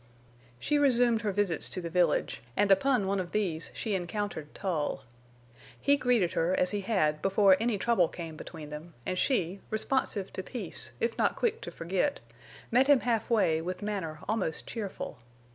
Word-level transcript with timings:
She 0.57 0.79
resumed 0.79 1.21
her 1.21 1.31
visits 1.31 1.69
to 1.69 1.79
the 1.79 1.91
village, 1.91 2.41
and 2.57 2.71
upon 2.71 3.05
one 3.05 3.19
of 3.19 3.33
these 3.33 3.69
she 3.75 3.93
encountered 3.93 4.55
Tull. 4.55 5.03
He 5.79 5.95
greeted 5.95 6.33
her 6.33 6.55
as 6.55 6.71
he 6.71 6.81
had 6.81 7.21
before 7.21 7.55
any 7.59 7.77
trouble 7.77 8.07
came 8.07 8.35
between 8.35 8.71
them, 8.71 8.95
and 9.05 9.15
she, 9.15 9.61
responsive 9.69 10.33
to 10.33 10.41
peace 10.41 10.91
if 10.99 11.19
not 11.19 11.35
quick 11.35 11.61
to 11.61 11.69
forget, 11.71 12.19
met 12.71 12.87
him 12.87 13.01
halfway 13.01 13.61
with 13.61 13.83
manner 13.83 14.21
almost 14.27 14.65
cheerful. 14.65 15.19